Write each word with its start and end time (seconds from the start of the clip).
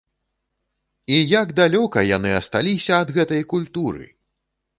І 1.17 1.19
як 1.41 1.47
далёка 1.59 1.99
яны 2.17 2.31
асталіся 2.41 2.93
ад 3.03 3.13
гэтай 3.19 3.45
культуры! 3.53 4.05